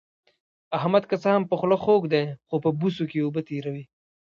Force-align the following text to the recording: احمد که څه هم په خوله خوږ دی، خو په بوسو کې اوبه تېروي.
احمد 0.77 1.03
که 1.09 1.15
څه 1.23 1.29
هم 1.35 1.43
په 1.49 1.55
خوله 1.59 1.77
خوږ 1.83 2.03
دی، 2.13 2.23
خو 2.47 2.55
په 2.63 2.69
بوسو 2.79 3.03
کې 3.11 3.23
اوبه 3.25 3.41
تېروي. 3.47 3.85